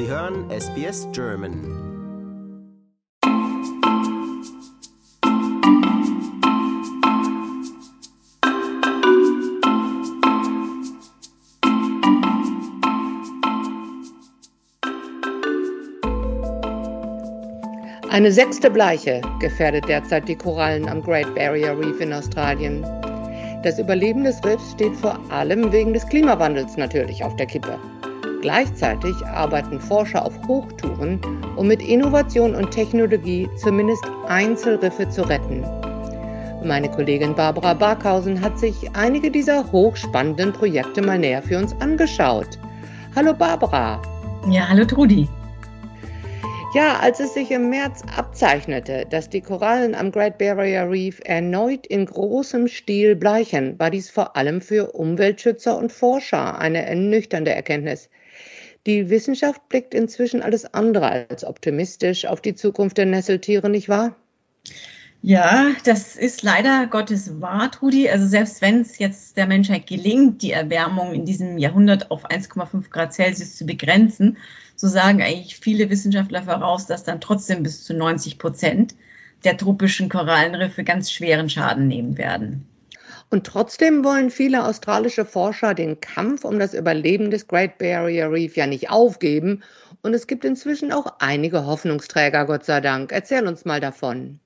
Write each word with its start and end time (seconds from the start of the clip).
Sie 0.00 0.08
hören 0.08 0.48
SBS 0.48 1.06
German. 1.12 1.52
Eine 18.08 18.32
sechste 18.32 18.70
Bleiche 18.70 19.20
gefährdet 19.38 19.86
derzeit 19.86 20.26
die 20.26 20.34
Korallen 20.34 20.88
am 20.88 21.02
Great 21.02 21.34
Barrier 21.34 21.78
Reef 21.78 22.00
in 22.00 22.14
Australien. 22.14 22.82
Das 23.62 23.78
Überleben 23.78 24.24
des 24.24 24.42
Riffs 24.46 24.70
steht 24.70 24.96
vor 24.96 25.20
allem 25.30 25.70
wegen 25.70 25.92
des 25.92 26.08
Klimawandels 26.08 26.78
natürlich 26.78 27.22
auf 27.22 27.36
der 27.36 27.44
Kippe. 27.44 27.78
Gleichzeitig 28.42 29.14
arbeiten 29.26 29.78
Forscher 29.80 30.24
auf 30.24 30.34
Hochtouren, 30.48 31.20
um 31.56 31.68
mit 31.68 31.82
Innovation 31.82 32.54
und 32.54 32.70
Technologie 32.70 33.48
zumindest 33.56 34.02
Einzelriffe 34.28 35.08
zu 35.10 35.22
retten. 35.22 35.62
Meine 36.64 36.90
Kollegin 36.90 37.34
Barbara 37.34 37.74
Barkhausen 37.74 38.40
hat 38.40 38.58
sich 38.58 38.94
einige 38.94 39.30
dieser 39.30 39.70
hochspannenden 39.72 40.52
Projekte 40.52 41.02
mal 41.02 41.18
näher 41.18 41.42
für 41.42 41.58
uns 41.58 41.74
angeschaut. 41.80 42.58
Hallo 43.14 43.34
Barbara. 43.34 44.00
Ja, 44.48 44.68
hallo 44.68 44.84
Trudi. 44.84 45.28
Ja, 46.72 47.00
als 47.00 47.18
es 47.18 47.34
sich 47.34 47.50
im 47.50 47.68
März 47.68 48.04
abzeichnete, 48.16 49.04
dass 49.10 49.28
die 49.28 49.40
Korallen 49.40 49.94
am 49.94 50.12
Great 50.12 50.38
Barrier 50.38 50.88
Reef 50.88 51.20
erneut 51.24 51.84
in 51.86 52.06
großem 52.06 52.68
Stil 52.68 53.16
bleichen, 53.16 53.76
war 53.78 53.90
dies 53.90 54.08
vor 54.08 54.36
allem 54.36 54.60
für 54.60 54.92
Umweltschützer 54.92 55.76
und 55.76 55.90
Forscher 55.90 56.60
eine 56.60 56.86
ernüchternde 56.86 57.52
Erkenntnis. 57.52 58.08
Die 58.86 59.10
Wissenschaft 59.10 59.68
blickt 59.68 59.94
inzwischen 59.94 60.42
alles 60.42 60.64
andere 60.72 61.28
als 61.28 61.44
optimistisch 61.44 62.24
auf 62.24 62.40
die 62.40 62.54
Zukunft 62.54 62.96
der 62.96 63.06
Nesseltiere, 63.06 63.68
nicht 63.68 63.88
wahr? 63.88 64.16
Ja, 65.22 65.72
das 65.84 66.16
ist 66.16 66.42
leider 66.42 66.86
Gottes 66.86 67.42
wahr, 67.42 67.70
Trudi. 67.70 68.08
Also 68.08 68.26
selbst 68.26 68.62
wenn 68.62 68.80
es 68.80 68.98
jetzt 68.98 69.36
der 69.36 69.46
Menschheit 69.46 69.86
gelingt, 69.86 70.40
die 70.40 70.52
Erwärmung 70.52 71.12
in 71.12 71.26
diesem 71.26 71.58
Jahrhundert 71.58 72.10
auf 72.10 72.24
1,5 72.30 72.88
Grad 72.88 73.12
Celsius 73.12 73.56
zu 73.56 73.66
begrenzen, 73.66 74.38
so 74.76 74.88
sagen 74.88 75.20
eigentlich 75.20 75.56
viele 75.56 75.90
Wissenschaftler 75.90 76.42
voraus, 76.44 76.86
dass 76.86 77.04
dann 77.04 77.20
trotzdem 77.20 77.62
bis 77.62 77.84
zu 77.84 77.92
90 77.92 78.38
Prozent 78.38 78.94
der 79.44 79.58
tropischen 79.58 80.08
Korallenriffe 80.08 80.84
ganz 80.84 81.12
schweren 81.12 81.50
Schaden 81.50 81.86
nehmen 81.86 82.16
werden. 82.16 82.66
Und 83.30 83.46
trotzdem 83.46 84.04
wollen 84.04 84.30
viele 84.30 84.64
australische 84.64 85.24
Forscher 85.24 85.72
den 85.74 86.00
Kampf 86.00 86.44
um 86.44 86.58
das 86.58 86.74
Überleben 86.74 87.30
des 87.30 87.46
Great 87.46 87.78
Barrier 87.78 88.30
Reef 88.30 88.56
ja 88.56 88.66
nicht 88.66 88.90
aufgeben. 88.90 89.62
Und 90.02 90.14
es 90.14 90.26
gibt 90.26 90.44
inzwischen 90.44 90.92
auch 90.92 91.14
einige 91.20 91.64
Hoffnungsträger, 91.64 92.44
Gott 92.44 92.64
sei 92.64 92.80
Dank. 92.80 93.12
Erzähl 93.12 93.46
uns 93.46 93.64
mal 93.64 93.80
davon. 93.80 94.40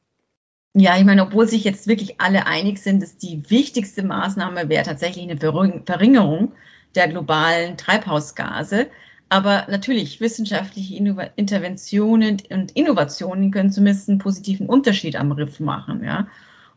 Ja, 0.74 0.98
ich 0.98 1.04
meine, 1.04 1.22
obwohl 1.22 1.48
sich 1.48 1.64
jetzt 1.64 1.86
wirklich 1.86 2.20
alle 2.20 2.46
einig 2.46 2.78
sind, 2.78 3.02
dass 3.02 3.16
die 3.16 3.48
wichtigste 3.48 4.02
Maßnahme 4.02 4.68
wäre 4.68 4.84
tatsächlich 4.84 5.30
eine 5.30 5.38
Verringerung 5.38 6.52
der 6.94 7.08
globalen 7.08 7.78
Treibhausgase. 7.78 8.88
Aber 9.30 9.66
natürlich, 9.70 10.20
wissenschaftliche 10.20 10.96
Interventionen 11.36 12.38
und 12.50 12.72
Innovationen 12.72 13.50
können 13.50 13.70
zumindest 13.70 14.08
einen 14.08 14.18
positiven 14.18 14.66
Unterschied 14.66 15.16
am 15.16 15.32
Riff 15.32 15.58
machen. 15.58 16.04
Ja. 16.04 16.26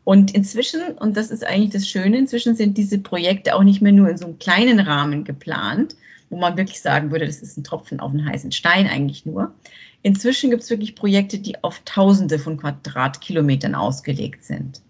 Und 0.08 0.34
inzwischen, 0.34 0.80
und 0.96 1.18
das 1.18 1.30
ist 1.30 1.44
eigentlich 1.44 1.74
das 1.74 1.86
Schöne, 1.86 2.16
inzwischen 2.16 2.56
sind 2.56 2.78
diese 2.78 2.98
Projekte 2.98 3.54
auch 3.54 3.62
nicht 3.62 3.82
mehr 3.82 3.92
nur 3.92 4.08
in 4.08 4.16
so 4.16 4.24
einem 4.24 4.38
kleinen 4.38 4.80
Rahmen 4.80 5.24
geplant, 5.24 5.96
wo 6.30 6.38
man 6.38 6.56
wirklich 6.56 6.80
sagen 6.80 7.10
würde, 7.10 7.26
das 7.26 7.42
ist 7.42 7.58
ein 7.58 7.62
Tropfen 7.62 8.00
auf 8.00 8.12
einen 8.12 8.24
heißen 8.24 8.52
Stein 8.52 8.86
eigentlich 8.86 9.26
nur, 9.26 9.52
Inzwischen 10.02 10.48
gibt 10.48 10.62
es 10.62 10.70
wirklich 10.70 10.94
Projekte, 10.94 11.38
die 11.38 11.62
auf 11.62 11.82
Tausende 11.84 12.38
von 12.38 12.56
Quadratkilometern 12.56 13.74
ausgelegt 13.74 14.44
sind. 14.44 14.80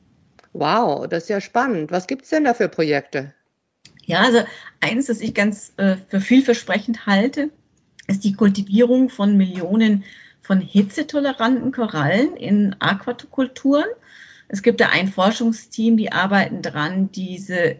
Wow, 0.52 1.08
das 1.08 1.24
ist 1.24 1.30
ja 1.30 1.40
spannend. 1.40 1.90
Was 1.90 2.06
gibt 2.06 2.22
es 2.22 2.30
denn 2.30 2.44
da 2.44 2.54
für 2.54 2.68
Projekte? 2.68 3.34
Ja, 4.04 4.20
also 4.20 4.42
eines, 4.80 5.06
das 5.06 5.20
ich 5.20 5.34
ganz 5.34 5.72
äh, 5.78 5.96
für 6.08 6.20
vielversprechend 6.20 7.06
halte, 7.06 7.50
ist 8.06 8.22
die 8.22 8.34
Kultivierung 8.34 9.08
von 9.08 9.36
Millionen 9.36 10.04
von 10.40 10.60
hitzetoleranten 10.60 11.72
Korallen 11.72 12.36
in 12.36 12.76
Aquakulturen. 12.78 13.84
Es 14.48 14.62
gibt 14.62 14.80
da 14.80 14.88
ein 14.88 15.08
Forschungsteam, 15.08 15.96
die 15.96 16.10
arbeiten 16.10 16.62
dran, 16.62 17.12
diese 17.12 17.76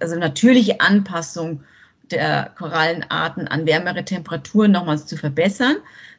also 0.00 0.16
natürliche 0.16 0.80
Anpassung 0.80 1.62
der 2.10 2.52
Korallenarten 2.56 3.48
an 3.48 3.66
wärmere 3.66 4.04
Temperaturen 4.04 4.72
nochmals 4.72 5.06
zu 5.06 5.16
verbessern 5.16 5.76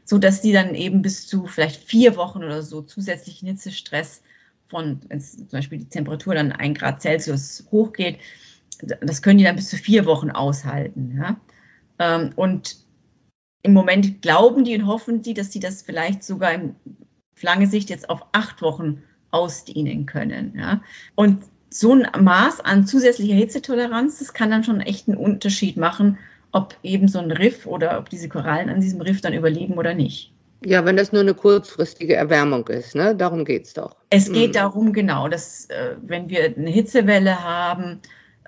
so 0.08 0.18
dass 0.18 0.42
die 0.42 0.54
dann 0.54 0.74
eben 0.74 1.02
bis 1.02 1.28
zu 1.28 1.48
vielleicht 1.48 1.84
vier 1.84 2.16
Wochen 2.16 2.38
oder 2.38 2.64
so 2.64 2.82
zusätzlichen 2.82 3.50
Hitzestress 3.50 4.22
von, 4.70 5.02
wenn 5.10 5.20
zum 5.20 5.50
Beispiel 5.50 5.80
die 5.80 5.90
Temperatur 5.90 6.34
dann 6.34 6.54
ein 6.54 6.74
Grad 6.74 7.02
Celsius 7.02 7.68
hochgeht, 7.72 8.20
das 8.80 9.22
können 9.22 9.38
die 9.38 9.44
dann 9.44 9.58
bis 9.58 9.70
zu 9.70 9.76
vier 9.76 10.06
Wochen 10.06 10.32
aushalten. 10.32 11.18
Ja? 11.18 11.42
Ähm, 12.00 12.32
und 12.38 12.78
im 13.64 13.74
Moment 13.74 14.22
glauben 14.22 14.64
die 14.64 14.78
und 14.78 14.88
hoffen 14.88 15.24
die, 15.24 15.34
dass 15.34 15.52
sie 15.52 15.60
das 15.60 15.82
vielleicht 15.82 16.24
sogar 16.24 16.54
in 16.54 16.76
lange 17.42 17.68
Sicht 17.68 17.90
jetzt 17.90 18.10
auf 18.10 18.28
acht 18.32 18.62
Wochen 18.62 19.04
ausdehnen 19.32 20.06
können. 20.06 20.54
Ja? 20.58 20.82
Und 21.16 21.44
so 21.70 21.94
ein 21.94 22.08
Maß 22.24 22.62
an 22.62 22.88
zusätzlicher 22.88 23.36
Hitzetoleranz, 23.36 24.20
das 24.20 24.34
kann 24.34 24.52
dann 24.52 24.64
schon 24.64 24.82
echt 24.82 25.08
einen 25.08 25.18
Unterschied 25.18 25.78
machen, 25.78 26.18
ob 26.52 26.76
eben 26.82 27.08
so 27.08 27.20
ein 27.20 27.32
Riff 27.32 27.66
oder 27.66 28.00
ob 28.00 28.10
diese 28.10 28.30
Korallen 28.30 28.70
an 28.70 28.82
diesem 28.82 29.02
Riff 29.02 29.22
dann 29.22 29.34
überleben 29.34 29.74
oder 29.74 29.94
nicht. 29.94 30.32
Ja, 30.66 30.86
wenn 30.86 30.98
das 30.98 31.12
nur 31.12 31.22
eine 31.22 31.36
kurzfristige 31.36 32.16
Erwärmung 32.16 32.68
ist, 32.68 32.96
ne? 32.96 33.16
darum 33.16 33.46
geht 33.46 33.66
es 33.66 33.74
doch. 33.74 33.96
Es 34.10 34.32
geht 34.32 34.50
mhm. 34.50 34.54
darum, 34.54 34.94
genau, 34.94 35.28
dass 35.28 35.66
äh, 35.70 35.96
wenn 36.02 36.30
wir 36.30 36.46
eine 36.46 36.72
Hitzewelle 36.72 37.44
haben 37.44 38.00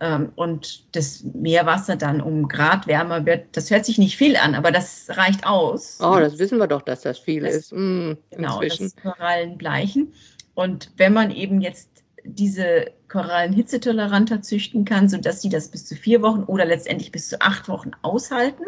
ähm, 0.01 0.31
und 0.35 0.95
das 0.95 1.23
Meerwasser 1.23 1.97
dann 1.97 2.19
um 2.19 2.47
Grad 2.47 2.88
wärmer 2.88 3.28
wird, 3.28 3.45
das 3.51 3.69
hört 3.69 3.85
sich 3.85 4.00
nicht 4.00 4.18
viel 4.18 4.38
an, 4.38 4.56
aber 4.56 4.72
das 4.72 5.06
reicht 5.09 5.45
aus. 5.45 6.00
Oh, 6.01 6.18
das 6.19 6.39
wissen 6.39 6.57
wir 6.57 6.68
doch, 6.68 6.81
dass 6.81 7.01
das 7.01 7.19
viel 7.19 7.44
das, 7.44 7.56
ist. 7.56 7.73
Mhm, 7.73 8.18
genau, 8.31 8.59
inzwischen. 8.59 8.85
dass 8.85 8.95
Korallen 8.95 9.57
bleichen. 9.59 10.13
Und 10.59 10.91
wenn 10.97 11.13
man 11.13 11.31
eben 11.31 11.61
jetzt 11.61 12.03
diese 12.25 12.91
Korallen 13.07 13.53
hitzetoleranter 13.53 14.41
züchten 14.41 14.83
kann, 14.83 15.07
sodass 15.07 15.41
sie 15.41 15.47
das 15.47 15.69
bis 15.69 15.85
zu 15.85 15.95
vier 15.95 16.21
Wochen 16.21 16.43
oder 16.43 16.65
letztendlich 16.65 17.13
bis 17.13 17.29
zu 17.29 17.39
acht 17.39 17.69
Wochen 17.69 17.91
aushalten, 18.01 18.65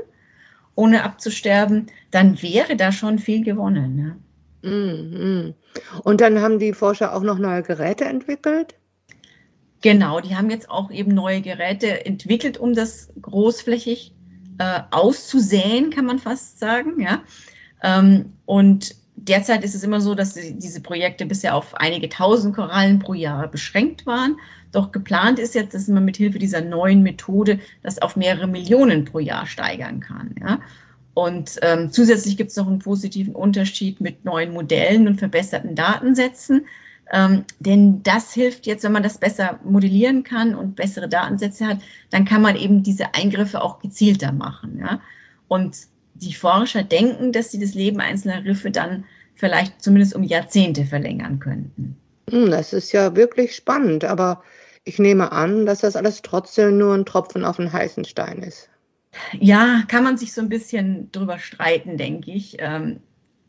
ohne 0.74 1.03
abzusterben, 1.03 1.88
dann 2.09 2.41
wäre 2.41 2.78
da 2.78 2.94
schon 2.94 3.19
viel 3.19 3.44
gewonnen. 3.44 4.22
Ne? 4.62 4.72
Mhm. 4.72 5.53
Und 6.06 6.22
dann 6.22 6.40
haben 6.40 6.59
die 6.59 6.72
Forscher 6.72 7.13
auch 7.13 7.24
noch 7.24 7.38
neue 7.38 7.62
Geräte 7.62 8.06
entwickelt? 8.06 8.75
Genau, 9.81 10.22
die 10.22 10.38
haben 10.38 10.50
jetzt 10.50 10.69
auch 10.69 10.91
eben 10.91 11.13
neue 11.13 11.41
Geräte 11.41 12.06
entwickelt, 12.06 12.58
um 12.58 12.73
das 12.73 13.12
großflächig 13.22 14.16
äh, 14.59 14.79
auszusäen, 14.91 15.90
kann 15.90 16.06
man 16.06 16.19
fast 16.19 16.58
sagen. 16.58 17.02
Ja? 17.02 17.23
Ähm, 17.84 18.31
und 18.46 18.96
derzeit 19.22 19.64
ist 19.64 19.76
es 19.76 19.84
immer 19.84 20.02
so, 20.02 20.16
dass 20.16 20.34
diese 20.34 20.82
Projekte 20.82 21.26
bisher 21.26 21.56
auf 21.56 21.76
einige 21.76 22.09
tausend 22.09 22.56
Korallen 22.56 23.00
pro 23.00 23.14
Jahr 23.14 23.48
beschränkt 23.48 24.06
waren. 24.06 24.38
Doch 24.72 24.92
geplant 24.92 25.40
ist 25.40 25.56
jetzt, 25.56 25.74
dass 25.74 25.88
man 25.88 26.06
mit 26.06 26.18
Hilfe 26.18 26.40
dieser 26.40 26.62
neuen 26.62 27.04
Methode 27.04 27.59
das 27.84 28.02
auf 28.02 28.16
mehrere 28.16 28.48
Millionen 28.48 29.06
pro 29.06 29.20
Jahr 29.20 29.46
steigern 29.46 30.00
kann. 30.00 30.36
Ja? 30.40 30.59
Und 31.14 31.59
ähm, 31.62 31.92
zusätzlich 31.92 32.38
gibt 32.38 32.52
es 32.52 32.58
noch 32.58 32.68
einen 32.68 32.80
positiven 32.80 33.36
Unterschied 33.36 34.02
mit 34.02 34.26
neuen 34.26 34.54
Modellen 34.54 35.08
und 35.08 35.20
verbesserten 35.20 35.76
Datensätzen. 35.76 36.66
Ähm, 37.12 37.44
denn 37.59 38.02
das 38.03 38.34
hilft 38.34 38.66
jetzt, 38.66 38.84
wenn 38.84 38.94
man 38.94 39.03
das 39.03 39.18
besser 39.18 39.59
modellieren 39.64 40.24
kann 40.24 40.56
und 40.56 40.78
bessere 40.78 41.09
Datensätze 41.09 41.68
hat, 41.68 41.80
dann 42.09 42.26
kann 42.26 42.42
man 42.42 42.56
eben 42.56 42.84
diese 42.84 43.14
Eingriffe 43.14 43.62
auch 43.62 43.79
gezielter 43.79 44.32
machen. 44.32 44.79
Ja? 44.79 45.02
Und 45.50 45.76
die 46.14 46.34
Forscher 46.34 46.84
denken, 46.84 47.32
dass 47.34 47.52
sie 47.52 47.59
das 47.59 47.73
Leben 47.73 48.00
einzelner 48.00 48.46
Riffe 48.46 48.72
dann 48.72 49.03
vielleicht 49.41 49.82
zumindest 49.82 50.16
um 50.16 50.23
Jahrzehnte 50.23 50.85
verlängern 50.85 51.40
könnten. 51.40 51.97
Hm, 52.29 52.52
das 52.52 52.73
ist 52.73 52.91
ja 52.91 53.16
wirklich 53.16 53.55
spannend, 53.55 54.05
aber 54.05 54.43
ich 54.84 54.99
nehme 54.99 55.32
an, 55.32 55.66
dass 55.66 55.79
das 55.79 55.96
alles 55.96 56.22
trotzdem 56.22 56.78
nur 56.78 56.93
ein 56.93 57.05
Tropfen 57.05 57.43
auf 57.43 57.58
den 57.58 57.73
heißen 57.73 58.05
Stein 58.05 58.43
ist. 58.43 58.70
Ja, 59.34 59.84
kann 59.88 60.03
man 60.03 60.17
sich 60.17 60.32
so 60.32 60.41
ein 60.41 60.47
bisschen 60.47 61.11
drüber 61.11 61.40
streiten, 61.40 61.97
denke 61.97 62.32
ich. 62.32 62.58
Ähm, 62.59 62.99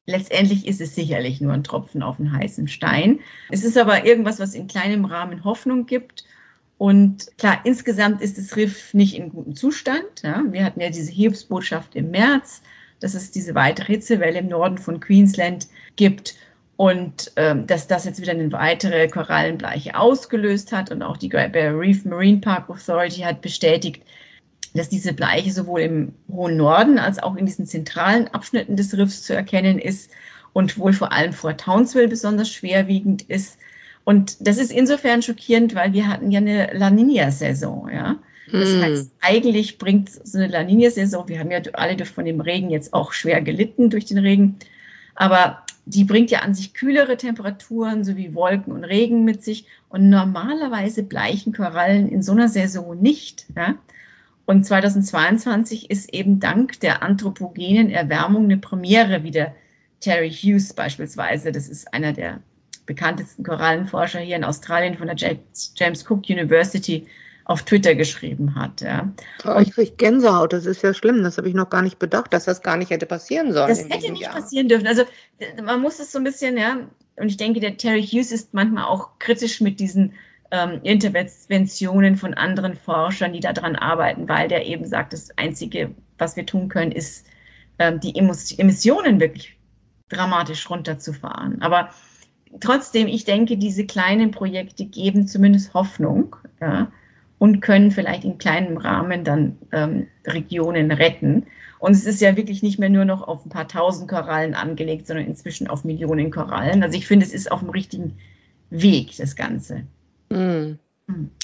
letztendlich 0.07 0.67
ist 0.67 0.81
es 0.81 0.95
sicherlich 0.95 1.43
nur 1.43 1.53
ein 1.53 1.63
Tropfen 1.63 2.03
auf 2.03 2.17
den 2.17 2.33
heißen 2.33 2.69
Stein. 2.69 3.21
Es 3.51 3.63
ist 3.63 3.77
aber 3.77 4.07
irgendwas, 4.07 4.41
was 4.41 4.55
in 4.55 4.69
kleinem 4.69 5.05
Rahmen 5.05 5.45
Hoffnung 5.45 5.85
gibt 5.85 6.25
und 6.79 7.29
klar, 7.39 7.61
insgesamt 7.63 8.23
ist 8.23 8.39
das 8.39 8.57
Riff 8.57 8.93
nicht 8.93 9.15
in 9.15 9.29
gutem 9.29 9.55
Zustand. 9.55 10.23
Ja. 10.25 10.43
Wir 10.49 10.65
hatten 10.65 10.81
ja 10.81 10.89
diese 10.89 11.13
Hiobsbotschaft 11.13 11.95
im 11.95 12.11
März, 12.11 12.63
dass 12.99 13.15
es 13.15 13.31
diese 13.31 13.55
weitere 13.55 13.93
Hitzewelle 13.93 14.41
im 14.41 14.49
Norden 14.49 14.79
von 14.79 14.99
Queensland 14.99 15.69
gibt 15.97 16.35
und 16.77 17.33
ähm, 17.37 17.67
dass 17.67 17.87
das 17.87 18.05
jetzt 18.05 18.21
wieder 18.21 18.33
eine 18.33 18.51
weitere 18.51 19.07
Korallenbleiche 19.09 19.97
ausgelöst 19.97 20.73
hat. 20.73 20.91
Und 20.91 21.03
auch 21.03 21.17
die 21.17 21.29
Great 21.29 21.53
Barrier 21.53 21.79
Reef 21.79 22.05
Marine 22.05 22.39
Park 22.39 22.69
Authority 22.71 23.21
hat 23.21 23.41
bestätigt, 23.41 24.03
dass 24.75 24.89
diese 24.89 25.13
Bleiche 25.13 25.53
sowohl 25.53 25.81
im 25.83 26.15
hohen 26.31 26.57
Norden 26.57 26.99
als 26.99 27.23
auch 27.23 27.37
in 27.37 27.47
diesen 27.47 27.67
zentralen 27.67 28.29
Abschnitten 28.29 28.77
des 28.77 28.97
Riffs 28.97 29.23
zu 29.23 29.35
erkennen 29.35 29.79
ist 29.79 30.11
und 30.53 30.79
wohl 30.79 30.93
vor 30.93 31.13
allem 31.13 31.33
vor 31.33 31.57
Townsville 31.57 32.09
besonders 32.09 32.51
schwerwiegend 32.51 33.23
ist. 33.23 33.59
Und 34.05 34.47
das 34.47 34.59
ist 34.59 34.73
insofern 34.73 35.23
schockierend, 35.23 35.75
weil 35.75 35.93
wir 35.93 36.09
hatten 36.09 36.31
ja 36.31 36.41
eine 36.41 36.71
La 36.73 36.91
Nina-Saison, 36.91 37.91
ja. 37.93 38.17
Das 38.51 38.71
mm. 38.71 38.83
heißt, 38.83 39.11
eigentlich 39.21 39.79
bringt 39.79 40.11
so 40.11 40.39
eine 40.39 40.49
La 40.49 40.65
Nina-Saison, 40.65 41.29
wir 41.29 41.39
haben 41.39 41.51
ja 41.51 41.61
alle 41.75 42.05
von 42.05 42.25
dem 42.25 42.41
Regen 42.41 42.71
jetzt 42.71 42.93
auch 42.93 43.13
schwer 43.13 43.41
gelitten 43.41 43.89
durch 43.91 44.07
den 44.07 44.19
Regen, 44.19 44.57
aber 45.15 45.65
die 45.85 46.05
bringt 46.05 46.31
ja 46.31 46.41
an 46.41 46.55
sich 46.55 46.75
kühlere 46.75 47.17
Temperaturen 47.17 48.05
sowie 48.05 48.35
Wolken 48.35 48.73
und 48.73 48.85
Regen 48.85 49.25
mit 49.25 49.43
sich. 49.43 49.67
Und 49.89 50.09
normalerweise 50.09 51.03
bleichen 51.03 51.53
Korallen 51.53 52.09
in 52.09 52.23
so 52.23 52.33
einer 52.33 52.49
Saison 52.49 53.01
nicht. 53.01 53.47
Ja? 53.57 53.75
Und 54.47 54.65
2022 54.65 55.91
ist 55.91 56.13
eben 56.15 56.41
dank 56.41 56.81
der 56.81 57.03
anthropogenen 57.03 57.91
Erwärmung 57.91 58.45
eine 58.45 58.59
Premiere, 58.59 59.23
wie 59.25 59.31
der 59.31 59.55
Terry 60.01 60.31
Hughes 60.31 60.73
beispielsweise, 60.73 61.53
das 61.53 61.69
ist 61.69 61.93
einer 61.95 62.13
der 62.13 62.41
bekanntesten 62.87 63.45
Korallenforscher 63.45 64.19
hier 64.19 64.37
in 64.37 64.45
Australien 64.45 64.97
von 64.97 65.07
der 65.07 65.17
James 65.17 66.05
Cook 66.09 66.29
University, 66.29 67.07
auf 67.45 67.63
Twitter 67.63 67.95
geschrieben 67.95 68.55
hat. 68.55 68.81
Ja. 68.81 69.13
Oh, 69.45 69.59
ich 69.61 69.73
kriege 69.73 69.93
Gänsehaut, 69.93 70.53
das 70.53 70.67
ist 70.67 70.83
ja 70.83 70.95
schlimm, 70.95 71.23
das 71.23 71.39
habe 71.39 71.49
ich 71.49 71.55
noch 71.55 71.71
gar 71.71 71.83
nicht 71.83 71.99
bedacht, 71.99 72.33
dass 72.33 72.45
das 72.45 72.63
gar 72.63 72.77
nicht 72.77 72.91
hätte 72.91 73.07
passieren 73.07 73.53
sollen. 73.53 73.69
Das 73.69 73.85
hätte 73.85 74.13
nicht 74.13 74.23
Jahr. 74.23 74.35
passieren 74.35 74.69
dürfen. 74.69 74.87
Also 74.87 75.05
man 75.63 75.81
muss 75.81 75.99
es 75.99 76.13
so 76.13 76.19
ein 76.19 76.25
bisschen, 76.25 76.57
ja, 76.57 76.77
und 77.17 77.29
ich 77.29 77.37
denke, 77.37 77.61
der 77.61 77.77
Terry 77.77 78.03
Hughes 78.03 78.33
ist 78.33 78.55
manchmal 78.55 78.85
auch 78.85 79.19
kritisch 79.19 79.61
mit 79.61 79.81
diesen 79.81 80.15
ähm, 80.51 80.81
Interventionen 80.83 82.17
von 82.17 82.35
anderen 82.35 82.75
Forschern, 82.75 83.33
die 83.33 83.41
daran 83.41 83.77
arbeiten, 83.77 84.29
weil 84.29 84.49
der 84.49 84.67
eben 84.67 84.85
sagt, 84.85 85.13
das 85.13 85.37
Einzige, 85.37 85.91
was 86.19 86.37
wir 86.37 86.47
tun 86.47 86.69
können, 86.69 86.93
ist, 86.93 87.27
ähm, 87.79 88.01
die 88.01 88.17
Emissionen 88.17 89.19
wirklich 89.19 89.57
dramatisch 90.09 90.69
runterzufahren. 90.71 91.61
Aber 91.63 91.91
trotzdem, 92.61 93.09
ich 93.09 93.25
denke, 93.25 93.57
diese 93.57 93.87
kleinen 93.87 94.31
Projekte 94.31 94.85
geben 94.85 95.27
zumindest 95.27 95.75
Hoffnung. 95.75 96.37
Ja 96.61 96.93
und 97.43 97.61
können 97.61 97.91
vielleicht 97.91 98.23
in 98.23 98.39
kleinem 98.39 98.77
Rahmen 98.77 99.25
dann 99.25 99.59
ähm, 99.73 100.07
Regionen 100.25 100.93
retten. 100.93 101.47
Und 101.81 101.91
es 101.91 102.07
ist 102.07 102.21
ja 102.21 102.37
wirklich 102.37 102.63
nicht 102.63 102.79
mehr 102.79 102.89
nur 102.89 103.05
noch 103.05 103.27
auf 103.27 103.45
ein 103.45 103.49
paar 103.49 103.67
tausend 103.67 104.09
Korallen 104.09 104.55
angelegt, 104.55 105.09
sondern 105.09 105.27
inzwischen 105.27 105.67
auf 105.67 105.83
Millionen 105.83 106.31
Korallen. 106.31 106.85
Also 106.85 106.97
ich 106.97 107.05
finde, 107.05 107.27
es 107.27 107.33
ist 107.33 107.51
auf 107.51 107.59
dem 107.59 107.71
richtigen 107.71 108.17
Weg, 108.71 109.17
das 109.17 109.35
Ganze. 109.35 109.83
Mm. 110.31 110.75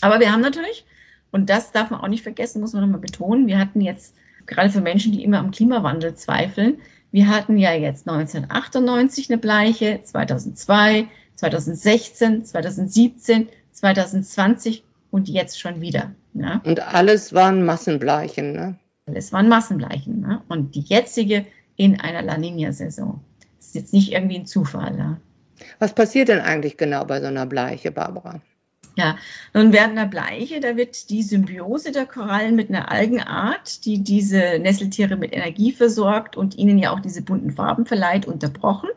Aber 0.01 0.21
wir 0.21 0.31
haben 0.31 0.41
natürlich, 0.41 0.87
und 1.33 1.51
das 1.51 1.73
darf 1.73 1.91
man 1.91 2.01
auch 2.01 2.07
nicht 2.07 2.23
vergessen, 2.23 2.61
muss 2.61 2.75
man 2.75 2.83
nochmal 2.83 3.01
betonen, 3.01 3.49
wir 3.49 3.59
hatten 3.59 3.81
jetzt, 3.81 4.15
gerade 4.47 4.71
für 4.71 4.81
Menschen, 4.81 5.11
die 5.11 5.25
immer 5.25 5.41
am 5.41 5.51
Klimawandel 5.51 6.15
zweifeln, 6.15 6.77
wir 7.11 7.27
hatten 7.27 7.59
ja 7.59 7.73
jetzt 7.73 8.09
1998 8.09 9.31
eine 9.31 9.39
Bleiche, 9.39 9.99
2002, 10.05 11.09
2016, 11.35 12.45
2017, 12.45 13.49
2020 13.73 14.85
und 15.19 15.29
jetzt 15.29 15.61
schon 15.61 15.81
wieder. 15.81 16.13
Ne? 16.33 16.61
Und 16.65 16.81
alles 16.81 17.33
waren 17.35 17.65
Massenbleichen. 17.65 18.53
Ne? 18.53 18.79
Alles 19.07 19.33
waren 19.33 19.49
Massenbleichen. 19.49 20.21
Ne? 20.21 20.43
Und 20.49 20.75
die 20.75 20.81
jetzige 20.81 21.45
in 21.77 22.01
einer 22.01 22.23
La 22.23 22.39
Nina-Saison. 22.39 23.21
Das 23.59 23.67
ist 23.67 23.75
jetzt 23.75 23.93
nicht 23.93 24.13
irgendwie 24.13 24.39
ein 24.39 24.47
Zufall. 24.47 24.97
Ne? 24.97 25.21
Was 25.79 25.93
passiert 25.95 26.29
denn 26.29 26.41
eigentlich 26.41 26.77
genau 26.77 27.05
bei 27.05 27.21
so 27.21 27.27
einer 27.27 27.47
Bleiche, 27.47 27.91
Barbara? 27.91 28.41
Ja, 28.97 29.17
nun 29.55 29.73
während 29.73 29.93
einer 29.93 30.09
Bleiche, 30.09 30.59
da 30.59 30.77
wird 30.77 31.11
die 31.11 31.23
Symbiose 31.23 31.93
der 31.93 32.07
Korallen 32.07 32.57
mit 32.57 32.69
einer 32.69 32.91
Algenart, 32.91 33.85
die 33.85 34.03
diese 34.03 34.59
Nesseltiere 34.59 35.17
mit 35.17 35.33
Energie 35.33 35.71
versorgt 35.71 36.37
und 36.37 36.57
ihnen 36.59 36.79
ja 36.79 36.93
auch 36.93 37.01
diese 37.01 37.23
bunten 37.23 37.53
Farben 37.53 37.87
verleiht, 37.87 38.27
unterbrochen 38.27 38.91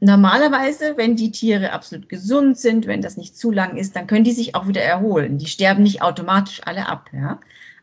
normalerweise, 0.00 0.96
wenn 0.96 1.16
die 1.16 1.30
Tiere 1.30 1.72
absolut 1.72 2.08
gesund 2.08 2.58
sind, 2.58 2.86
wenn 2.86 3.02
das 3.02 3.16
nicht 3.16 3.36
zu 3.36 3.50
lang 3.50 3.76
ist, 3.76 3.96
dann 3.96 4.06
können 4.06 4.24
die 4.24 4.32
sich 4.32 4.54
auch 4.54 4.66
wieder 4.66 4.82
erholen. 4.82 5.38
Die 5.38 5.46
sterben 5.46 5.82
nicht 5.82 6.02
automatisch 6.02 6.62
alle 6.64 6.88
ab. 6.88 7.10
Ja? 7.12 7.40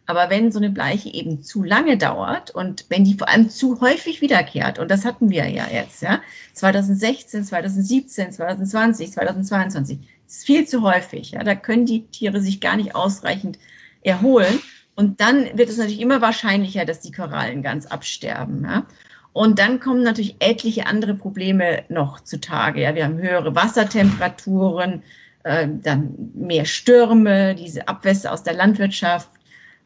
Aber 0.07 0.29
wenn 0.29 0.51
so 0.51 0.59
eine 0.59 0.69
Bleiche 0.69 1.13
eben 1.13 1.43
zu 1.43 1.63
lange 1.63 1.97
dauert 1.97 2.49
und 2.51 2.85
wenn 2.89 3.03
die 3.03 3.15
vor 3.15 3.27
allem 3.27 3.49
zu 3.49 3.81
häufig 3.81 4.21
wiederkehrt, 4.21 4.79
und 4.79 4.89
das 4.89 5.05
hatten 5.05 5.29
wir 5.29 5.47
ja 5.49 5.67
jetzt, 5.71 6.01
ja, 6.01 6.21
2016, 6.53 7.43
2017, 7.43 8.31
2020, 8.31 9.11
2022, 9.11 9.99
ist 10.25 10.45
viel 10.45 10.65
zu 10.65 10.81
häufig. 10.81 11.31
Ja, 11.31 11.43
da 11.43 11.55
können 11.55 11.85
die 11.85 12.07
Tiere 12.07 12.41
sich 12.41 12.61
gar 12.61 12.77
nicht 12.77 12.95
ausreichend 12.95 13.59
erholen. 14.01 14.59
Und 14.95 15.19
dann 15.19 15.57
wird 15.57 15.69
es 15.69 15.77
natürlich 15.77 16.01
immer 16.01 16.21
wahrscheinlicher, 16.21 16.85
dass 16.85 17.01
die 17.01 17.11
Korallen 17.11 17.61
ganz 17.61 17.85
absterben. 17.85 18.63
Ja? 18.63 18.85
Und 19.37 19.59
dann 19.59 19.79
kommen 19.79 20.01
natürlich 20.01 20.37
etliche 20.39 20.87
andere 20.87 21.13
Probleme 21.13 21.83
noch 21.89 22.21
zutage. 22.21 22.81
Ja, 22.81 22.95
wir 22.95 23.05
haben 23.05 23.19
höhere 23.19 23.53
Wassertemperaturen, 23.53 25.03
äh, 25.43 25.67
dann 25.83 26.31
mehr 26.33 26.65
Stürme, 26.65 27.53
diese 27.53 27.87
Abwässer 27.87 28.33
aus 28.33 28.41
der 28.41 28.55
Landwirtschaft, 28.55 29.29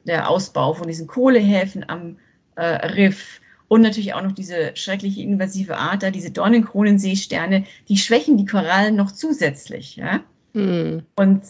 der 0.05 0.29
Ausbau 0.29 0.73
von 0.73 0.87
diesen 0.87 1.05
Kohlehäfen 1.05 1.83
am 1.89 2.15
äh, 2.55 2.63
Riff 2.63 3.41
und 3.67 3.81
natürlich 3.81 4.13
auch 4.13 4.23
noch 4.23 4.31
diese 4.31 4.73
schreckliche 4.77 5.21
invasive 5.21 5.75
Art, 5.75 6.01
da 6.03 6.11
diese 6.11 6.31
Dornenkronenseesterne, 6.31 7.65
die 7.89 7.97
schwächen 7.97 8.37
die 8.37 8.45
Korallen 8.45 8.95
noch 8.95 9.11
zusätzlich. 9.11 9.97
Ja? 9.97 10.21
Hm. 10.53 11.03
Und 11.17 11.41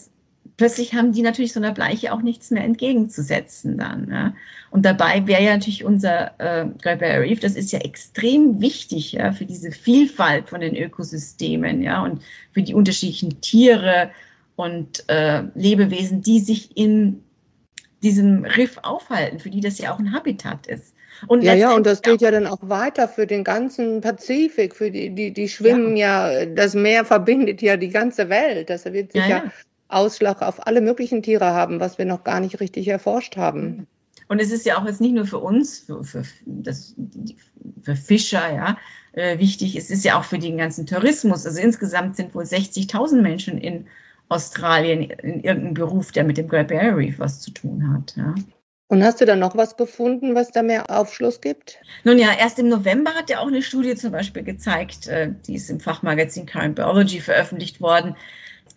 plötzlich 0.56 0.94
haben 0.94 1.12
die 1.12 1.22
natürlich 1.22 1.52
so 1.52 1.60
einer 1.60 1.72
Bleiche 1.72 2.12
auch 2.12 2.22
nichts 2.22 2.50
mehr 2.50 2.64
entgegenzusetzen 2.64 3.78
dann. 3.78 4.08
Ja. 4.10 4.34
Und 4.70 4.84
dabei 4.84 5.26
wäre 5.26 5.42
ja 5.42 5.52
natürlich 5.52 5.84
unser 5.84 6.38
äh, 6.38 6.66
Great 6.80 7.00
Barrier 7.00 7.20
Reef, 7.20 7.40
das 7.40 7.54
ist 7.54 7.72
ja 7.72 7.80
extrem 7.80 8.60
wichtig 8.60 9.12
ja, 9.12 9.32
für 9.32 9.44
diese 9.44 9.70
Vielfalt 9.70 10.48
von 10.48 10.60
den 10.60 10.76
Ökosystemen 10.76 11.82
ja, 11.82 12.02
und 12.02 12.22
für 12.52 12.62
die 12.62 12.74
unterschiedlichen 12.74 13.40
Tiere 13.40 14.10
und 14.56 15.08
äh, 15.08 15.42
Lebewesen, 15.54 16.22
die 16.22 16.40
sich 16.40 16.76
in 16.76 17.22
diesem 18.02 18.44
Riff 18.44 18.78
aufhalten, 18.82 19.38
für 19.38 19.50
die 19.50 19.60
das 19.60 19.78
ja 19.78 19.94
auch 19.94 19.98
ein 19.98 20.12
Habitat 20.12 20.66
ist. 20.66 20.94
Und 21.28 21.42
ja, 21.42 21.54
ja, 21.54 21.74
und 21.74 21.86
das 21.86 22.02
geht 22.02 22.20
ja 22.20 22.30
dann 22.30 22.46
auch 22.46 22.58
weiter 22.62 23.06
für 23.06 23.26
den 23.26 23.44
ganzen 23.44 24.00
Pazifik, 24.00 24.74
für 24.74 24.90
die, 24.90 25.10
die, 25.10 25.32
die 25.32 25.48
schwimmen 25.48 25.96
ja. 25.96 26.32
ja 26.32 26.46
das 26.46 26.74
Meer 26.74 27.04
verbindet 27.04 27.62
ja 27.62 27.76
die 27.76 27.90
ganze 27.90 28.28
Welt. 28.28 28.70
Das 28.70 28.84
wird 28.86 29.12
sich 29.12 29.22
ja, 29.22 29.28
ja 29.28 29.44
Ausschlag 29.92 30.42
auf 30.42 30.66
alle 30.66 30.80
möglichen 30.80 31.22
Tiere 31.22 31.46
haben, 31.46 31.80
was 31.80 31.98
wir 31.98 32.04
noch 32.04 32.24
gar 32.24 32.40
nicht 32.40 32.60
richtig 32.60 32.88
erforscht 32.88 33.36
haben. 33.36 33.86
Und 34.28 34.40
es 34.40 34.50
ist 34.50 34.64
ja 34.64 34.78
auch 34.78 34.86
jetzt 34.86 35.00
nicht 35.00 35.14
nur 35.14 35.26
für 35.26 35.38
uns, 35.38 35.80
für, 35.80 36.04
für, 36.04 36.24
das, 36.46 36.94
für 37.82 37.96
Fischer, 37.96 38.52
ja, 38.52 38.78
äh, 39.12 39.38
wichtig. 39.38 39.76
Es 39.76 39.90
ist 39.90 40.04
ja 40.04 40.18
auch 40.18 40.24
für 40.24 40.38
den 40.38 40.56
ganzen 40.56 40.86
Tourismus. 40.86 41.44
Also 41.46 41.60
insgesamt 41.60 42.16
sind 42.16 42.34
wohl 42.34 42.44
60.000 42.44 43.20
Menschen 43.20 43.58
in 43.58 43.86
Australien 44.28 45.02
in 45.02 45.42
irgendeinem 45.42 45.74
Beruf, 45.74 46.12
der 46.12 46.24
mit 46.24 46.38
dem 46.38 46.48
Great 46.48 46.68
Barrier 46.68 46.96
Reef 46.96 47.18
was 47.18 47.40
zu 47.40 47.50
tun 47.50 47.92
hat. 47.92 48.14
Ja. 48.16 48.34
Und 48.88 49.04
hast 49.04 49.20
du 49.20 49.26
da 49.26 49.36
noch 49.36 49.56
was 49.56 49.76
gefunden, 49.76 50.34
was 50.34 50.50
da 50.50 50.62
mehr 50.62 50.90
Aufschluss 50.90 51.40
gibt? 51.40 51.78
Nun 52.04 52.18
ja, 52.18 52.28
erst 52.38 52.58
im 52.58 52.68
November 52.68 53.14
hat 53.14 53.30
ja 53.30 53.40
auch 53.40 53.46
eine 53.46 53.62
Studie 53.62 53.94
zum 53.94 54.12
Beispiel 54.12 54.42
gezeigt, 54.42 55.06
äh, 55.06 55.32
die 55.46 55.54
ist 55.54 55.70
im 55.70 55.80
Fachmagazin 55.80 56.46
Current 56.46 56.74
Biology 56.74 57.20
veröffentlicht 57.20 57.80
worden, 57.80 58.16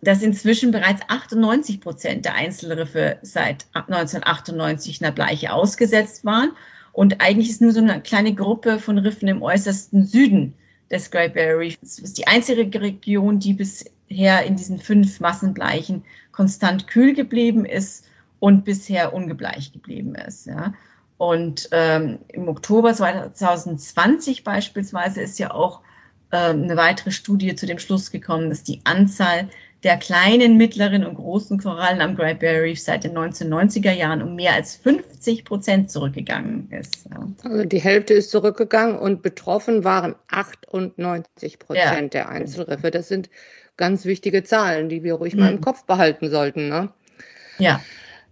dass 0.01 0.21
inzwischen 0.21 0.71
bereits 0.71 1.01
98 1.07 1.81
Prozent 1.81 2.25
der 2.25 2.35
Einzelriffe 2.35 3.17
seit 3.21 3.65
1998 3.73 5.03
einer 5.03 5.11
Bleiche 5.11 5.53
ausgesetzt 5.53 6.25
waren. 6.25 6.51
Und 6.91 7.21
eigentlich 7.21 7.49
ist 7.49 7.61
nur 7.61 7.71
so 7.71 7.81
eine 7.81 8.01
kleine 8.01 8.33
Gruppe 8.33 8.79
von 8.79 8.97
Riffen 8.97 9.27
im 9.27 9.41
äußersten 9.41 10.05
Süden 10.05 10.53
des 10.91 11.11
Great 11.11 11.33
Barrier 11.33 11.59
Reef. 11.59 11.77
Das 11.81 11.99
ist 11.99 12.17
die 12.17 12.27
einzige 12.27 12.79
Region, 12.79 13.39
die 13.39 13.53
bisher 13.53 14.45
in 14.45 14.55
diesen 14.55 14.79
fünf 14.79 15.19
Massenbleichen 15.19 16.03
konstant 16.31 16.87
kühl 16.87 17.13
geblieben 17.13 17.65
ist 17.65 18.05
und 18.39 18.63
bisher 18.63 19.13
ungebleicht 19.13 19.73
geblieben 19.73 20.15
ist. 20.15 20.45
Ja. 20.45 20.73
Und 21.17 21.69
ähm, 21.71 22.19
im 22.27 22.47
Oktober 22.47 22.93
2020 22.93 24.43
beispielsweise 24.43 25.21
ist 25.21 25.39
ja 25.39 25.51
auch 25.51 25.81
eine 26.37 26.77
weitere 26.77 27.11
Studie 27.11 27.55
zu 27.55 27.65
dem 27.65 27.79
Schluss 27.79 28.11
gekommen, 28.11 28.49
dass 28.49 28.63
die 28.63 28.81
Anzahl 28.83 29.49
der 29.83 29.97
kleinen, 29.97 30.57
mittleren 30.57 31.05
und 31.05 31.13
großen 31.13 31.59
Korallen 31.59 32.01
am 32.01 32.15
Great 32.15 32.39
Barrier 32.39 32.63
Reef 32.63 32.79
seit 32.79 33.03
den 33.03 33.15
1990er 33.15 33.91
Jahren 33.91 34.23
um 34.23 34.35
mehr 34.35 34.53
als 34.53 34.75
50 34.77 35.45
Prozent 35.45 35.91
zurückgegangen 35.91 36.71
ist. 36.71 37.05
Also 37.43 37.65
die 37.65 37.79
Hälfte 37.79 38.15
ist 38.15 38.31
zurückgegangen 38.31 38.97
und 38.97 39.21
betroffen 39.21 39.83
waren 39.83 40.15
98 40.29 41.59
Prozent 41.59 42.15
ja. 42.15 42.21
der 42.21 42.29
Einzelriffe. 42.29 42.89
Das 42.89 43.07
sind 43.07 43.29
ganz 43.77 44.05
wichtige 44.05 44.43
Zahlen, 44.43 44.89
die 44.89 45.03
wir 45.03 45.13
ruhig 45.15 45.35
mhm. 45.35 45.39
mal 45.39 45.49
im 45.49 45.55
mhm. 45.57 45.61
Kopf 45.61 45.83
behalten 45.85 46.31
sollten. 46.31 46.67
Ne? 46.67 46.89
Ja. 47.59 47.79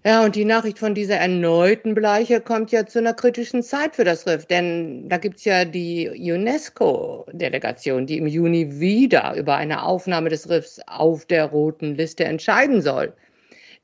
Ja, 0.05 0.25
und 0.25 0.35
die 0.35 0.43
Nachricht 0.43 0.79
von 0.79 0.93
dieser 0.93 1.15
erneuten 1.15 1.95
Bleiche 1.95 2.41
kommt 2.41 2.71
ja 2.71 2.85
zu 2.85 2.99
einer 2.99 3.13
kritischen 3.13 3.63
Zeit 3.63 3.95
für 3.95 4.03
das 4.03 4.27
Riff, 4.27 4.45
denn 4.45 5.07
da 5.07 5.17
gibt's 5.17 5.45
ja 5.45 5.63
die 5.63 6.09
UNESCO-Delegation, 6.09 8.05
die 8.05 8.17
im 8.17 8.27
Juni 8.27 8.81
wieder 8.81 9.33
über 9.35 9.55
eine 9.55 9.83
Aufnahme 9.83 10.27
des 10.27 10.49
Riffs 10.49 10.81
auf 10.87 11.25
der 11.25 11.45
roten 11.45 11.95
Liste 11.95 12.25
entscheiden 12.25 12.81
soll. 12.81 13.13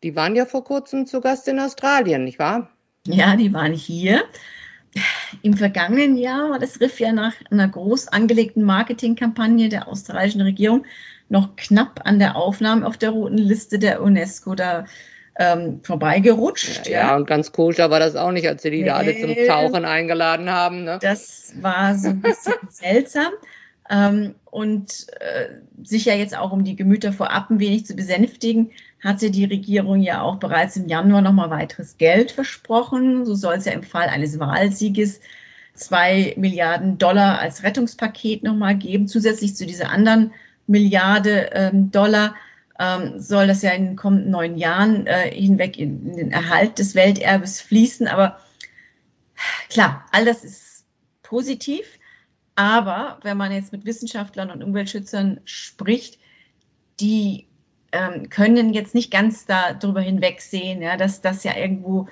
Die 0.04 0.14
waren 0.18 0.36
ja 0.36 0.46
vor 0.46 0.66
kurzem 0.66 1.06
zu 1.06 1.22
Gast 1.22 1.48
in 1.48 1.58
Australien, 1.58 2.26
nicht 2.26 2.40
wahr? 2.40 2.70
Ja, 3.08 3.38
die 3.38 3.54
waren 3.54 3.74
hier. 3.74 4.24
Im 5.42 5.54
vergangenen 5.54 6.18
Jahr 6.18 6.50
war 6.50 6.60
das 6.60 6.82
Riff 6.82 7.00
ja 7.00 7.14
nach 7.14 7.34
einer 7.50 7.70
groß 7.70 8.10
angelegten 8.10 8.64
Marketingkampagne 8.64 9.70
der 9.70 9.88
australischen 9.88 10.42
Regierung 10.42 10.86
noch 11.30 11.56
knapp 11.56 12.02
an 12.04 12.20
der 12.20 12.36
Aufnahme 12.36 12.86
auf 12.86 12.98
der 12.98 13.12
roten 13.12 13.38
Liste 13.38 13.80
der 13.80 14.02
UNESCO 14.02 14.56
da 14.56 14.86
ähm, 15.40 15.80
vorbeigerutscht. 15.84 16.88
Ja, 16.88 16.92
ja. 16.92 17.08
ja, 17.08 17.16
und 17.16 17.26
ganz 17.26 17.54
koscher 17.54 17.90
war 17.90 18.00
das 18.00 18.18
auch 18.18 18.32
nicht, 18.32 18.48
als 18.48 18.62
sie 18.62 18.72
die 18.72 18.82
nee, 18.82 18.88
da 18.88 18.96
alle 18.98 19.18
zum 19.18 19.34
Tauchen 19.48 19.86
eingeladen 19.86 20.52
haben. 20.52 20.84
Ne? 20.84 21.00
Das 21.02 21.54
war 21.62 21.96
so 21.96 22.10
ein 22.10 22.22
bisschen 22.22 22.56
seltsam. 22.70 23.32
Ähm, 23.90 24.36
und 24.52 25.08
äh, 25.20 25.48
sicher 25.82 26.14
jetzt 26.14 26.38
auch, 26.38 26.52
um 26.52 26.64
die 26.64 26.76
Gemüter 26.76 27.14
vorab 27.14 27.50
ein 27.50 27.60
wenig 27.60 27.86
zu 27.86 27.96
besänftigen, 27.96 28.72
hatte 29.02 29.32
die 29.32 29.46
Regierung 29.46 30.02
ja 30.02 30.22
auch 30.22 30.36
bereits 30.36 30.76
im 30.76 30.90
Januar 30.90 31.22
nochmal 31.22 31.50
weiteres 31.50 31.98
Geld 31.98 32.32
versprochen. 32.32 33.26
So 33.26 33.34
soll 33.34 33.56
es 33.56 33.66
ja 33.66 33.72
im 33.72 33.84
Fall 33.84 34.10
eines 34.10 34.40
Wahlsieges 34.40 35.22
zwei 35.74 36.34
Milliarden 36.38 36.98
Dollar 36.98 37.40
als 37.40 37.64
Rettungspaket 37.64 38.44
nochmal 38.44 38.76
geben, 38.76 39.08
zusätzlich 39.08 39.56
zu 39.56 39.66
dieser 39.66 39.90
anderen 39.90 40.34
Milliarde 40.68 41.50
ähm, 41.54 41.92
Dollar 41.92 42.36
ähm, 42.80 43.20
soll 43.20 43.48
das 43.48 43.62
ja 43.62 43.72
in 43.72 43.86
den 43.86 43.96
kommenden 43.98 44.32
neun 44.32 44.58
Jahren 44.58 45.06
äh, 45.06 45.30
hinweg 45.30 45.78
in, 45.78 46.08
in, 46.08 46.16
den 46.16 46.32
Erhalt 46.32 46.80
des 46.80 46.96
Welterbes 46.96 47.60
fließen. 47.62 48.08
Aber 48.08 48.40
klar, 49.70 50.06
all 50.12 50.26
das 50.26 50.44
ist 50.46 50.86
positiv. 51.22 51.86
Aber 52.56 53.20
wenn 53.24 53.38
man 53.38 53.52
jetzt 53.52 53.72
mit 53.72 53.86
Wissenschaftlern 53.86 54.50
und 54.50 54.64
Umweltschützern 54.64 55.42
spricht, 55.44 56.20
die 57.00 57.48
ähm, 57.92 58.30
können 58.30 58.74
jetzt 58.74 58.96
nicht 58.96 59.12
ganz 59.12 59.46
darüber 59.46 60.02
hinwegsehen, 60.02 60.82
ja, 60.82 60.96
dass 60.98 61.22
das 61.22 61.44
ja 61.44 61.56
irgendwo, 61.56 62.08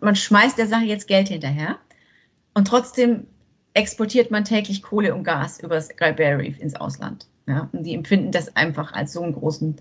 man 0.00 0.16
schmeißt 0.16 0.58
der 0.58 0.66
Sache 0.66 0.84
jetzt 0.84 1.08
Geld 1.08 1.28
hinterher 1.28 1.78
und 2.54 2.66
trotzdem 2.68 3.26
exportiert 3.74 4.30
man 4.30 4.44
täglich 4.44 4.82
Kohle 4.82 5.14
und 5.14 5.24
Gas 5.24 5.60
über 5.60 5.76
das 5.76 5.96
Great 5.96 6.16
Barrier 6.16 6.38
Reef 6.38 6.58
ins 6.58 6.74
Ausland. 6.74 7.26
Ja, 7.46 7.68
und 7.72 7.84
die 7.84 7.94
empfinden 7.94 8.30
das 8.30 8.56
einfach 8.56 8.92
als 8.92 9.12
so 9.12 9.22
einen 9.22 9.32
großen 9.32 9.76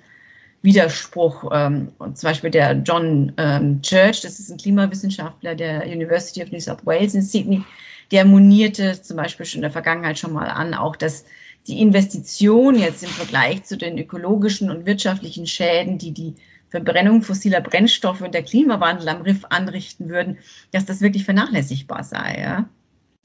Widerspruch. 0.61 1.49
Ähm, 1.51 1.91
und 1.97 2.17
zum 2.17 2.29
Beispiel 2.29 2.51
der 2.51 2.73
John 2.73 3.33
ähm, 3.37 3.81
Church, 3.81 4.21
das 4.21 4.39
ist 4.39 4.51
ein 4.51 4.57
Klimawissenschaftler 4.57 5.55
der 5.55 5.85
University 5.85 6.43
of 6.43 6.51
New 6.51 6.59
South 6.59 6.85
Wales 6.85 7.13
in 7.13 7.21
Sydney, 7.21 7.63
der 8.11 8.25
monierte 8.25 9.01
zum 9.01 9.17
Beispiel 9.17 9.45
schon 9.45 9.59
in 9.59 9.63
der 9.63 9.71
Vergangenheit 9.71 10.19
schon 10.19 10.33
mal 10.33 10.47
an, 10.47 10.73
auch 10.73 10.95
dass 10.95 11.25
die 11.67 11.81
Investition 11.81 12.77
jetzt 12.77 13.03
im 13.03 13.09
Vergleich 13.09 13.63
zu 13.63 13.77
den 13.77 13.97
ökologischen 13.97 14.69
und 14.69 14.85
wirtschaftlichen 14.85 15.45
Schäden, 15.45 15.97
die 15.97 16.11
die 16.11 16.35
Verbrennung 16.69 17.21
fossiler 17.21 17.61
Brennstoffe 17.61 18.21
und 18.21 18.33
der 18.33 18.43
Klimawandel 18.43 19.09
am 19.09 19.21
Riff 19.21 19.45
anrichten 19.49 20.09
würden, 20.09 20.37
dass 20.71 20.85
das 20.85 21.01
wirklich 21.01 21.25
vernachlässigbar 21.25 22.03
sei. 22.03 22.39
Ja? 22.39 22.69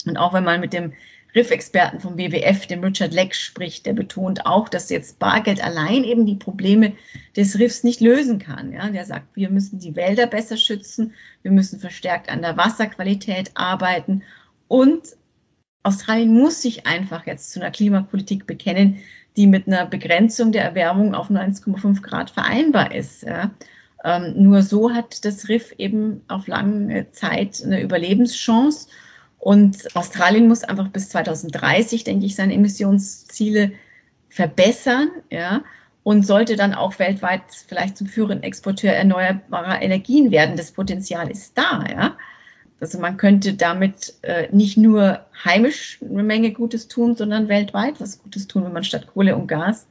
Und 0.04 0.16
auch 0.16 0.34
wenn 0.34 0.44
man 0.44 0.60
mit 0.60 0.72
dem 0.72 0.92
Riff-Experten 1.36 2.00
vom 2.00 2.16
WWF, 2.16 2.66
dem 2.66 2.82
Richard 2.82 3.12
Leck, 3.12 3.34
spricht, 3.34 3.86
der 3.86 3.92
betont 3.92 4.46
auch, 4.46 4.68
dass 4.68 4.90
jetzt 4.90 5.18
Bargeld 5.18 5.62
allein 5.62 6.02
eben 6.02 6.24
die 6.24 6.34
Probleme 6.34 6.94
des 7.36 7.58
Riffs 7.58 7.84
nicht 7.84 8.00
lösen 8.00 8.38
kann. 8.38 8.72
Ja, 8.72 8.88
der 8.88 9.04
sagt, 9.04 9.36
wir 9.36 9.50
müssen 9.50 9.78
die 9.78 9.94
Wälder 9.94 10.26
besser 10.26 10.56
schützen, 10.56 11.12
wir 11.42 11.52
müssen 11.52 11.78
verstärkt 11.78 12.30
an 12.30 12.42
der 12.42 12.56
Wasserqualität 12.56 13.50
arbeiten 13.54 14.22
und 14.66 15.02
Australien 15.82 16.34
muss 16.34 16.62
sich 16.62 16.86
einfach 16.86 17.26
jetzt 17.26 17.52
zu 17.52 17.60
einer 17.60 17.70
Klimapolitik 17.70 18.46
bekennen, 18.46 18.98
die 19.36 19.46
mit 19.46 19.68
einer 19.68 19.86
Begrenzung 19.86 20.50
der 20.50 20.64
Erwärmung 20.64 21.14
auf 21.14 21.30
1,5 21.30 22.02
Grad 22.02 22.30
vereinbar 22.30 22.92
ist. 22.94 23.22
Ja. 23.22 23.52
Ähm, 24.02 24.34
nur 24.36 24.62
so 24.62 24.92
hat 24.92 25.24
das 25.24 25.48
Riff 25.48 25.74
eben 25.78 26.22
auf 26.26 26.48
lange 26.48 27.12
Zeit 27.12 27.62
eine 27.64 27.82
Überlebenschance. 27.82 28.88
Und 29.38 29.94
Australien 29.94 30.48
muss 30.48 30.64
einfach 30.64 30.88
bis 30.88 31.08
2030, 31.10 32.04
denke 32.04 32.26
ich, 32.26 32.34
seine 32.34 32.54
Emissionsziele 32.54 33.72
verbessern, 34.28 35.10
ja, 35.30 35.62
und 36.02 36.24
sollte 36.24 36.56
dann 36.56 36.72
auch 36.74 36.98
weltweit 36.98 37.42
vielleicht 37.66 37.96
zum 37.96 38.06
führenden 38.06 38.44
Exporteur 38.44 38.92
erneuerbarer 38.92 39.82
Energien 39.82 40.30
werden. 40.30 40.56
Das 40.56 40.72
Potenzial 40.72 41.30
ist 41.30 41.58
da, 41.58 41.84
ja. 41.88 42.16
Also 42.78 42.98
man 42.98 43.16
könnte 43.16 43.54
damit 43.54 44.14
äh, 44.22 44.48
nicht 44.52 44.76
nur 44.76 45.26
heimisch 45.44 45.98
eine 46.02 46.22
Menge 46.22 46.52
Gutes 46.52 46.88
tun, 46.88 47.16
sondern 47.16 47.48
weltweit 47.48 48.00
was 48.00 48.22
Gutes 48.22 48.46
tun, 48.46 48.64
wenn 48.64 48.72
man 48.72 48.84
statt 48.84 49.06
Kohle 49.06 49.34
und 49.34 49.46
Gas 49.48 49.86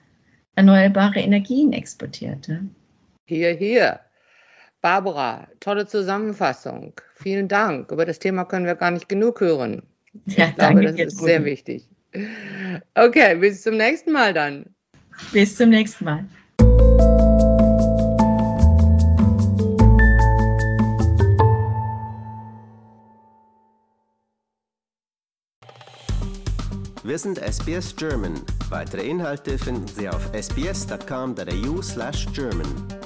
erneuerbare 0.55 1.19
Energien 1.19 1.73
exportiert. 1.73 2.47
Ja? 2.47 2.59
Hier, 3.25 3.53
hier. 3.53 3.99
Barbara, 4.85 5.47
tolle 5.61 5.87
Zusammenfassung. 5.87 6.93
Vielen 7.15 7.47
Dank. 7.47 7.91
Über 7.91 8.05
das 8.05 8.19
Thema 8.19 8.45
können 8.45 8.67
wir 8.67 8.75
gar 8.75 8.91
nicht 8.91 9.09
genug 9.09 9.41
hören. 9.41 9.81
Ich 10.27 10.37
ja, 10.37 10.51
glaube, 10.51 10.83
danke, 10.83 10.93
das 10.93 11.13
ist 11.13 11.23
sehr 11.23 11.43
wichtig. 11.43 11.89
Okay, 12.93 13.33
bis 13.33 13.63
zum 13.63 13.77
nächsten 13.77 14.11
Mal 14.11 14.31
dann. 14.31 14.67
Bis 15.33 15.57
zum 15.57 15.71
nächsten 15.71 16.05
Mal. 16.05 16.25
Wir 27.03 27.17
sind 27.17 27.39
SBS 27.39 27.95
German. 27.95 28.39
Weitere 28.69 29.09
Inhalte 29.09 29.57
finden 29.57 29.87
Sie 29.87 30.07
auf 30.07 30.29
sbs.com.au/german. 30.31 33.04